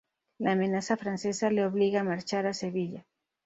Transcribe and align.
La 0.39 0.53
amenaza 0.53 0.97
francesa 0.97 1.51
le 1.51 1.63
obliga 1.63 2.01
a 2.01 2.03
marchar 2.03 2.47
a 2.47 2.55
Sevilla. 2.55 3.05